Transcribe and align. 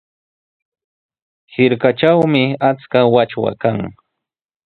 Hirkatrawmi 1.53 2.43
achka 2.69 2.99
wachwa 3.13 3.51
kan. 3.61 3.77